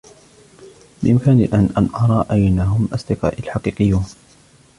[1.03, 4.05] بإمكاني الآن أن أرى أين هم أصدقائي الحقيقيون.